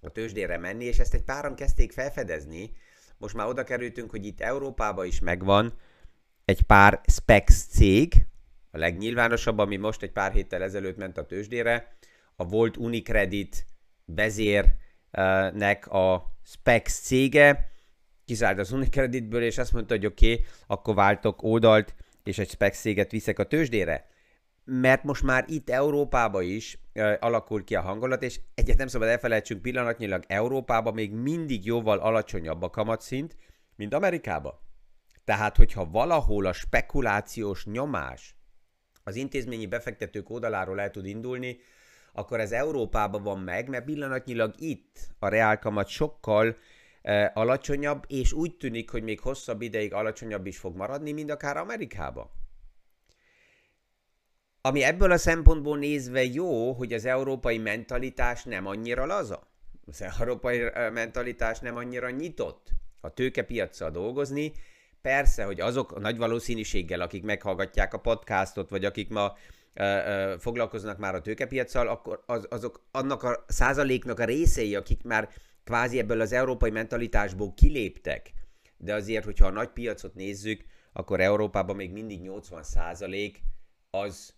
a 0.02 0.10
tőzsdére 0.10 0.58
menni, 0.58 0.86
és 0.86 1.00
ezt 1.00 1.14
egy 1.14 1.24
páran 1.24 1.56
kezdték 1.56 1.92
felfedezni. 1.92 2.72
Most 3.20 3.36
már 3.36 3.48
oda 3.48 3.64
kerültünk, 3.64 4.10
hogy 4.10 4.26
itt 4.26 4.42
Európában 4.42 5.06
is 5.06 5.20
megvan 5.20 5.74
egy 6.46 6.62
pár 6.62 7.02
specs 7.08 7.52
cég, 7.52 8.14
a 8.72 8.78
legnyilvánosabb, 8.78 9.58
ami 9.58 9.76
most 9.76 10.02
egy 10.02 10.12
pár 10.12 10.32
héttel 10.32 10.64
ezelőtt 10.64 10.98
ment 10.98 11.18
a 11.18 11.26
tőzsdére, 11.26 11.96
a 12.36 12.46
Volt 12.46 12.78
Unicredit 12.78 13.66
vezérnek 14.06 15.88
a 15.88 16.36
specs 16.46 16.90
cége, 16.92 17.72
kizárt 18.26 18.60
az 18.60 18.72
Unicreditből, 18.72 19.44
és 19.44 19.58
azt 19.58 19.74
mondta, 19.74 19.94
hogy 19.94 20.06
oké, 20.06 20.32
okay, 20.32 20.46
akkor 20.68 20.96
váltok 20.96 21.44
oldalt, 21.44 21.96
és 22.24 22.38
egy 22.38 22.50
specs 22.50 22.76
céget 22.76 23.12
viszek 23.12 23.40
a 23.40 23.44
tőzsdére 23.44 24.08
mert 24.70 25.04
most 25.04 25.24
már 25.24 25.46
itt 25.48 25.70
Európában 25.70 26.44
is 26.44 26.80
uh, 26.94 27.14
alakul 27.20 27.64
ki 27.64 27.76
a 27.76 27.82
hangulat, 27.82 28.24
és 28.24 28.40
egyet 28.54 28.78
nem 28.78 28.88
szabad 28.88 29.08
elfelejtsünk 29.08 29.62
pillanatnyilag 29.62 30.24
Európában 30.28 30.94
még 30.94 31.12
mindig 31.12 31.66
jóval 31.66 32.00
alacsonyabb 32.00 32.62
a 32.62 32.70
kamatszint, 32.70 33.36
mint 33.76 33.94
Amerikában. 33.94 34.54
Tehát, 35.24 35.58
hogyha 35.58 35.90
valahol 35.90 36.46
a 36.46 36.54
spekulációs 36.54 37.66
nyomás 37.66 38.36
az 39.04 39.16
intézményi 39.16 39.66
befektetők 39.66 40.30
oldaláról 40.30 40.80
el 40.80 40.92
tud 40.92 41.06
indulni, 41.06 41.58
akkor 42.14 42.40
ez 42.40 42.52
Európában 42.52 43.24
van 43.24 43.40
meg, 43.40 43.70
mert 43.70 43.86
pillanatnyilag 43.86 44.54
itt 44.58 44.98
a 45.20 45.28
reálkamat 45.28 45.88
sokkal 45.88 46.48
uh, 46.48 47.26
alacsonyabb, 47.34 48.04
és 48.08 48.34
úgy 48.34 48.58
tűnik, 48.58 48.90
hogy 48.90 49.04
még 49.04 49.20
hosszabb 49.20 49.62
ideig 49.62 49.94
alacsonyabb 49.94 50.46
is 50.46 50.58
fog 50.58 50.76
maradni, 50.76 51.12
mint 51.12 51.32
akár 51.32 51.58
Amerikában. 51.58 52.30
Ami 54.62 54.84
ebből 54.84 55.12
a 55.12 55.18
szempontból 55.18 55.78
nézve 55.78 56.24
jó, 56.24 56.74
hogy 56.74 56.94
az 56.94 57.06
európai 57.06 57.58
mentalitás 57.58 58.44
nem 58.44 58.66
annyira 58.66 59.06
laza. 59.06 59.48
Az 59.86 60.02
európai 60.20 60.62
mentalitás 60.94 61.60
nem 61.60 61.76
annyira 61.76 62.10
nyitott 62.10 62.68
a 63.02 63.14
tőkepiacsal 63.14 63.92
dolgozni. 63.92 64.52
Persze, 65.02 65.44
hogy 65.44 65.60
azok 65.60 65.92
a 65.92 66.00
nagy 66.00 66.18
valószínűséggel, 66.18 67.02
akik 67.02 67.24
meghallgatják 67.24 67.94
a 67.94 68.00
podcastot, 68.00 68.70
vagy 68.70 68.86
akik 68.86 69.10
ma 69.10 69.38
ö, 69.74 69.84
ö, 69.84 70.36
foglalkoznak 70.40 70.98
már 70.98 71.16
a 71.16 71.22
tőkepiacsal, 71.22 71.88
akkor 71.88 72.24
az, 72.26 72.48
azok 72.50 72.82
annak 72.92 73.24
a 73.24 73.46
százaléknak 73.48 74.20
a 74.20 74.26
részei, 74.26 74.76
akik 74.76 75.04
már 75.04 75.30
kvázi 75.64 76.00
ebből 76.00 76.22
az 76.22 76.32
európai 76.32 76.70
mentalitásból 76.70 77.54
kiléptek. 77.54 78.32
De 78.78 78.94
azért, 78.94 79.26
hogyha 79.26 79.46
a 79.46 79.52
nagy 79.52 79.70
piacot 79.70 80.16
nézzük, 80.16 80.64
akkor 80.94 81.20
Európában 81.20 81.76
még 81.76 81.92
mindig 81.92 82.22
80 82.22 82.64
százalék 82.64 83.42
az 83.90 84.34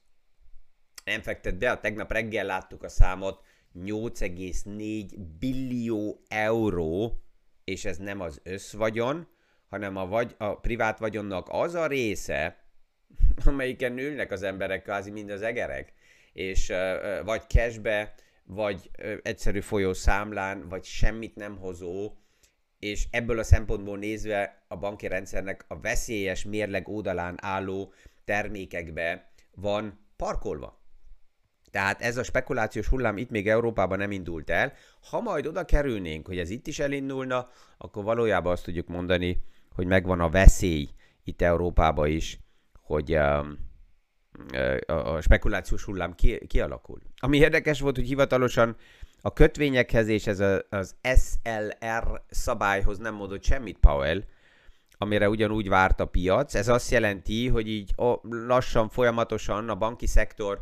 nem 1.03 1.21
fektet 1.21 1.57
be, 1.57 1.71
a 1.71 1.79
tegnap 1.79 2.11
reggel 2.11 2.45
láttuk 2.45 2.83
a 2.83 2.89
számot, 2.89 3.43
8,4 3.79 5.05
billió 5.39 6.21
euró, 6.27 7.21
és 7.63 7.85
ez 7.85 7.97
nem 7.97 8.19
az 8.19 8.39
összvagyon, 8.43 9.27
hanem 9.69 9.95
a, 9.95 10.07
vagy, 10.07 10.35
a 10.37 10.59
privát 10.59 10.99
vagyonnak 10.99 11.47
az 11.49 11.73
a 11.73 11.87
része, 11.87 12.63
amelyiken 13.45 13.97
ülnek 13.97 14.31
az 14.31 14.43
emberek, 14.43 14.83
kvázi 14.83 15.11
mind 15.11 15.29
az 15.29 15.41
egerek, 15.41 15.93
és 16.33 16.73
vagy 17.23 17.41
cashbe, 17.47 18.13
vagy 18.43 18.91
egyszerű 19.21 19.59
folyó 19.59 19.93
számlán, 19.93 20.69
vagy 20.69 20.83
semmit 20.83 21.35
nem 21.35 21.57
hozó, 21.57 22.15
és 22.79 23.07
ebből 23.11 23.39
a 23.39 23.43
szempontból 23.43 23.97
nézve 23.97 24.63
a 24.67 24.77
banki 24.77 25.07
rendszernek 25.07 25.65
a 25.67 25.79
veszélyes 25.79 26.43
mérleg 26.43 26.87
oldalán 26.87 27.37
álló 27.41 27.93
termékekbe 28.25 29.31
van 29.51 30.07
parkolva. 30.15 30.80
Tehát 31.71 32.01
ez 32.01 32.17
a 32.17 32.23
spekulációs 32.23 32.87
hullám 32.87 33.17
itt 33.17 33.29
még 33.29 33.49
Európában 33.49 33.97
nem 33.97 34.11
indult 34.11 34.49
el. 34.49 34.73
Ha 35.09 35.21
majd 35.21 35.45
oda 35.45 35.65
kerülnénk, 35.65 36.27
hogy 36.27 36.37
ez 36.37 36.49
itt 36.49 36.67
is 36.67 36.79
elindulna, 36.79 37.49
akkor 37.77 38.03
valójában 38.03 38.51
azt 38.51 38.63
tudjuk 38.63 38.87
mondani, 38.87 39.43
hogy 39.75 39.85
megvan 39.85 40.19
a 40.19 40.29
veszély 40.29 40.89
itt 41.23 41.41
Európában 41.41 42.07
is, 42.07 42.39
hogy 42.81 43.15
um, 43.15 43.57
a 44.85 45.21
spekulációs 45.21 45.83
hullám 45.83 46.15
ki, 46.15 46.47
kialakul. 46.47 47.01
Ami 47.17 47.37
érdekes 47.37 47.79
volt, 47.79 47.95
hogy 47.95 48.07
hivatalosan 48.07 48.75
a 49.21 49.33
kötvényekhez 49.33 50.07
és 50.07 50.27
ez 50.27 50.39
a, 50.39 50.61
az 50.69 50.95
SLR 51.01 52.23
szabályhoz 52.29 52.97
nem 52.97 53.13
mondott 53.13 53.43
semmit 53.43 53.77
Powell, 53.77 54.23
amire 54.97 55.29
ugyanúgy 55.29 55.69
várt 55.69 55.99
a 55.99 56.05
piac. 56.05 56.55
Ez 56.55 56.67
azt 56.67 56.91
jelenti, 56.91 57.47
hogy 57.47 57.67
így 57.67 57.93
lassan, 58.21 58.89
folyamatosan 58.89 59.69
a 59.69 59.75
banki 59.75 60.07
szektor 60.07 60.59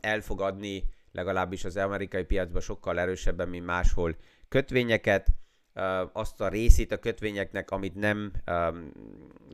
elfogadni 0.00 0.84
legalábbis 1.12 1.64
az 1.64 1.76
amerikai 1.76 2.24
piacban 2.24 2.60
sokkal 2.60 3.00
erősebben, 3.00 3.48
mint 3.48 3.64
máshol 3.64 4.16
kötvényeket, 4.48 5.28
uh, 5.74 6.10
azt 6.12 6.40
a 6.40 6.48
részét 6.48 6.92
a 6.92 6.98
kötvényeknek, 6.98 7.70
amit 7.70 7.94
nem 7.94 8.32
um, 8.46 8.92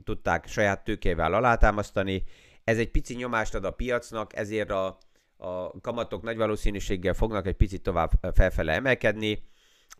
tudták 0.05 0.47
saját 0.47 0.85
tőkével 0.85 1.35
alátámasztani. 1.35 2.23
Ez 2.65 2.79
egy 2.79 2.91
pici 2.91 3.15
nyomást 3.15 3.55
ad 3.55 3.65
a 3.65 3.71
piacnak, 3.71 4.37
ezért 4.37 4.71
a, 4.71 4.99
a 5.37 5.81
kamatok 5.81 6.23
nagy 6.23 6.37
valószínűséggel 6.37 7.15
fognak 7.15 7.47
egy 7.47 7.57
picit 7.57 7.83
tovább 7.83 8.11
felfele 8.35 8.73
emelkedni. 8.73 9.43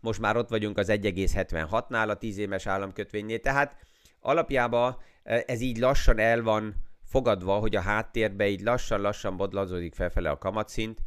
Most 0.01 0.19
már 0.19 0.37
ott 0.37 0.49
vagyunk 0.49 0.77
az 0.77 0.87
1,76-nál 0.89 2.09
a 2.09 2.17
10 2.17 2.37
éves 2.37 2.65
államkötvénynél, 2.65 3.39
tehát 3.39 3.75
alapjában 4.19 4.97
ez 5.23 5.61
így 5.61 5.77
lassan 5.77 6.19
el 6.19 6.41
van 6.41 6.84
fogadva, 7.05 7.59
hogy 7.59 7.75
a 7.75 7.81
háttérbe 7.81 8.47
így 8.47 8.61
lassan-lassan 8.61 9.37
bodlazódik 9.37 9.93
felfele 9.93 10.29
a 10.29 10.37
kamatszint, 10.37 10.99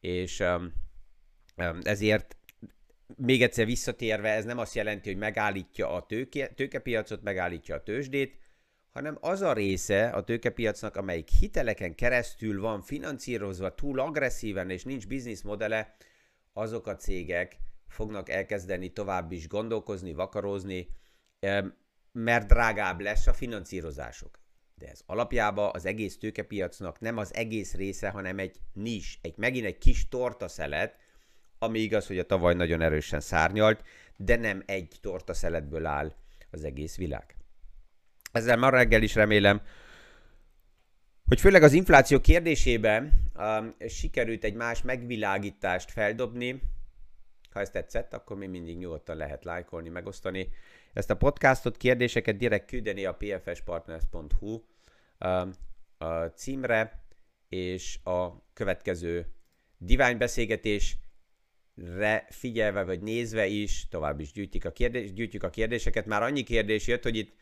és 0.00 0.44
ezért 1.82 2.36
még 3.16 3.42
egyszer 3.42 3.66
visszatérve, 3.66 4.30
ez 4.30 4.44
nem 4.44 4.58
azt 4.58 4.74
jelenti, 4.74 5.08
hogy 5.08 5.18
megállítja 5.18 5.90
a 5.90 6.06
tőke, 6.06 6.48
tőkepiacot, 6.48 7.22
megállítja 7.22 7.74
a 7.74 7.82
tőzsdét, 7.82 8.38
hanem 8.90 9.18
az 9.20 9.40
a 9.40 9.52
része 9.52 10.08
a 10.08 10.24
tőkepiacnak, 10.24 10.96
amelyik 10.96 11.28
hiteleken 11.28 11.94
keresztül 11.94 12.60
van 12.60 12.82
finanszírozva 12.82 13.74
túl 13.74 14.00
agresszíven, 14.00 14.70
és 14.70 14.84
nincs 14.84 15.06
bizniszmodele, 15.06 15.96
azok 16.52 16.86
a 16.86 16.96
cégek 16.96 17.56
fognak 17.88 18.28
elkezdeni 18.28 18.92
tovább 18.92 19.32
is 19.32 19.48
gondolkozni, 19.48 20.12
vakarozni, 20.12 20.88
mert 22.12 22.46
drágább 22.46 23.00
lesz 23.00 23.26
a 23.26 23.32
finanszírozások 23.32 24.43
de 24.74 24.88
ez 24.88 25.00
alapjában 25.06 25.70
az 25.72 25.86
egész 25.86 26.18
tőkepiacnak 26.18 27.00
nem 27.00 27.16
az 27.16 27.34
egész 27.34 27.74
része, 27.74 28.08
hanem 28.08 28.38
egy 28.38 28.56
nis, 28.72 29.18
egy 29.22 29.36
megint 29.36 29.66
egy 29.66 29.78
kis 29.78 30.08
tortaszelet, 30.08 30.96
ami 31.58 31.78
igaz, 31.78 32.06
hogy 32.06 32.18
a 32.18 32.26
tavaly 32.26 32.54
nagyon 32.54 32.80
erősen 32.80 33.20
szárnyalt, 33.20 33.82
de 34.16 34.36
nem 34.36 34.62
egy 34.66 34.98
tortaszeletből 35.00 35.86
áll 35.86 36.12
az 36.50 36.64
egész 36.64 36.96
világ. 36.96 37.36
Ezzel 38.32 38.56
ma 38.56 38.70
reggel 38.70 39.02
is 39.02 39.14
remélem, 39.14 39.62
hogy 41.26 41.40
főleg 41.40 41.62
az 41.62 41.72
infláció 41.72 42.20
kérdésében 42.20 43.12
um, 43.36 43.74
sikerült 43.88 44.44
egy 44.44 44.54
más 44.54 44.82
megvilágítást 44.82 45.90
feldobni. 45.90 46.62
Ha 47.50 47.60
ezt 47.60 47.72
tetszett, 47.72 48.12
akkor 48.14 48.36
mi 48.36 48.46
mindig 48.46 48.76
nyugodtan 48.76 49.16
lehet 49.16 49.44
lájkolni, 49.44 49.88
megosztani. 49.88 50.48
Ezt 50.94 51.10
a 51.10 51.16
podcastot, 51.16 51.76
kérdéseket 51.76 52.36
direkt 52.36 52.68
küldeni 52.68 53.04
a 53.04 53.14
pfspartners.hu 53.14 54.62
um, 55.20 55.50
a 55.98 56.24
címre, 56.24 57.04
és 57.48 57.98
a 58.04 58.28
következő 58.52 59.26
divány 59.78 60.16
beszélgetésre 60.16 62.26
figyelve 62.28 62.84
vagy 62.84 63.00
nézve 63.00 63.46
is 63.46 63.88
tovább 63.88 64.20
is 64.20 64.32
gyűjtjük 64.32 64.64
a, 64.64 64.72
kérdés, 64.72 65.12
gyűjtjük 65.12 65.42
a 65.42 65.50
kérdéseket. 65.50 66.06
Már 66.06 66.22
annyi 66.22 66.42
kérdés 66.42 66.86
jött, 66.86 67.02
hogy 67.02 67.16
itt 67.16 67.34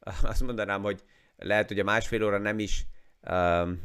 azt 0.22 0.42
mondanám, 0.42 0.82
hogy 0.82 1.02
lehet, 1.36 1.68
hogy 1.68 1.78
a 1.78 1.84
másfél 1.84 2.24
óra 2.24 2.38
nem 2.38 2.58
is 2.58 2.86
uh, 3.22 3.68
uh, 3.68 3.76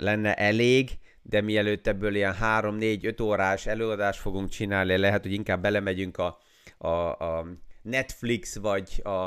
lenne 0.00 0.34
elég, 0.34 0.90
de 1.22 1.40
mielőtt 1.40 1.86
ebből 1.86 2.14
ilyen 2.14 2.36
3-4-5 2.40 3.22
órás 3.22 3.66
előadást 3.66 4.20
fogunk 4.20 4.48
csinálni, 4.48 4.96
lehet, 4.96 5.22
hogy 5.22 5.32
inkább 5.32 5.62
belemegyünk 5.62 6.16
a, 6.16 6.38
a, 6.78 6.88
a 6.88 7.46
Netflix 7.88 8.56
vagy 8.56 9.02
a, 9.04 9.24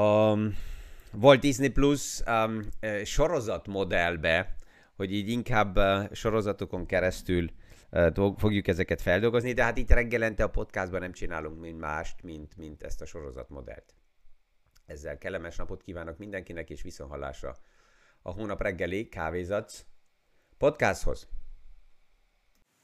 a 0.00 0.36
Walt 1.12 1.40
Disney 1.40 1.68
Plus 1.68 2.20
um, 2.26 2.68
sorozat 3.04 3.66
modellbe, 3.66 4.54
hogy 4.96 5.12
így 5.12 5.28
inkább 5.28 5.78
sorozatokon 6.12 6.86
keresztül 6.86 7.50
fogjuk 8.36 8.68
ezeket 8.68 9.02
feldolgozni, 9.02 9.52
de 9.52 9.62
hát 9.62 9.76
itt 9.76 9.90
reggelente 9.90 10.42
a 10.42 10.50
podcastban 10.50 11.00
nem 11.00 11.12
csinálunk 11.12 11.60
mind 11.60 11.78
mást, 11.78 12.22
mint, 12.22 12.56
mint 12.56 12.82
ezt 12.82 13.00
a 13.00 13.06
sorozatmodellt. 13.06 13.94
Ezzel 14.86 15.18
kellemes 15.18 15.56
napot 15.56 15.82
kívánok 15.82 16.18
mindenkinek, 16.18 16.70
és 16.70 16.82
viszonhallásra 16.82 17.56
a 18.22 18.30
hónap 18.30 18.62
reggeli 18.62 19.08
kávézatsz 19.08 19.84
podcasthoz. 20.58 21.28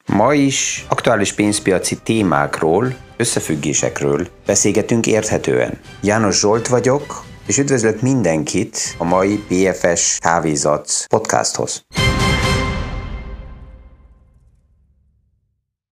Ma 0.06 0.34
is 0.34 0.84
aktuális 0.88 1.32
pénzpiaci 1.32 1.96
témákról, 1.96 2.96
összefüggésekről 3.16 4.28
beszélgetünk 4.46 5.06
érthetően. 5.06 5.78
János 6.00 6.38
Zsolt 6.38 6.68
vagyok, 6.68 7.24
és 7.46 7.58
üdvözlök 7.58 8.00
mindenkit 8.00 8.94
a 8.98 9.04
mai 9.04 9.44
BFS 9.48 10.18
Kávézatsz 10.18 11.06
podcasthoz. 11.06 11.84